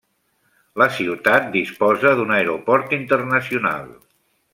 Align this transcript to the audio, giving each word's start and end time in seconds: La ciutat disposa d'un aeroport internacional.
La 0.81 0.87
ciutat 0.99 1.51
disposa 1.55 2.13
d'un 2.21 2.33
aeroport 2.39 2.97
internacional. 3.01 3.85